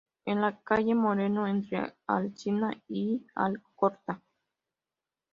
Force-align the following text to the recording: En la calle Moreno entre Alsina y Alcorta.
En 0.25 0.41
la 0.41 0.57
calle 0.63 0.95
Moreno 0.95 1.45
entre 1.45 1.93
Alsina 2.07 2.71
y 2.87 3.23
Alcorta. 3.35 4.19